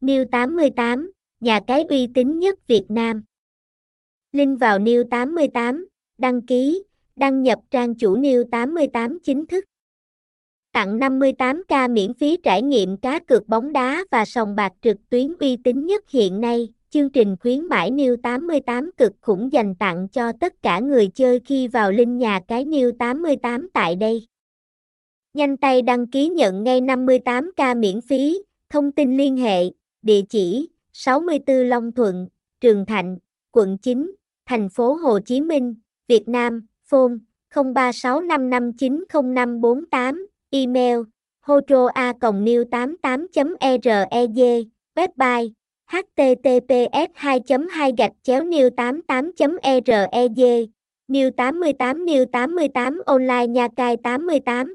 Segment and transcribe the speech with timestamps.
[0.00, 1.10] New 88,
[1.40, 3.22] nhà cái uy tín nhất Việt Nam.
[4.32, 6.82] Link vào New 88, đăng ký,
[7.16, 9.64] đăng nhập trang chủ New 88 chính thức.
[10.72, 15.34] Tặng 58k miễn phí trải nghiệm cá cược bóng đá và sòng bạc trực tuyến
[15.40, 16.68] uy tín nhất hiện nay.
[16.90, 21.40] Chương trình khuyến mãi New 88 cực khủng dành tặng cho tất cả người chơi
[21.44, 24.26] khi vào link nhà cái New 88 tại đây.
[25.34, 29.64] Nhanh tay đăng ký nhận ngay 58k miễn phí, thông tin liên hệ,
[30.02, 32.28] địa chỉ 64 Long Thuận,
[32.60, 33.18] Trường Thạnh,
[33.52, 34.12] quận 9,
[34.46, 35.74] thành phố Hồ Chí Minh,
[36.08, 37.14] Việt Nam, phone
[37.54, 40.98] 0365590548, email
[41.40, 44.64] hotroa.new88.reg, e
[44.96, 45.50] website
[45.86, 47.40] https 2
[47.70, 49.32] 2 gạch chéo new 88
[50.12, 50.40] reg
[51.08, 54.74] new 88 new 88 online nha cai 88